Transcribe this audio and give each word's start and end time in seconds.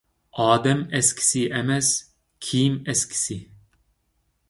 ئادەم 0.43 0.81
ئەسكىسى 0.99 1.43
ئەمەس، 1.59 1.91
كىيىم 2.49 2.83
ئەسكىسى. 2.89 3.43